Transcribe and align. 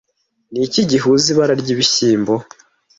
Niki 0.53 0.81
gihuza 0.89 1.25
ibara 1.33 1.53
ryibishyimbo 1.61 2.33